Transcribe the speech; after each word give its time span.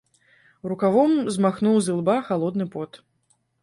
Рукавом 0.71 1.13
змахнуў 1.37 1.79
з 1.87 1.97
ілба 1.97 2.19
халодны 2.31 2.65
пот. 2.77 2.91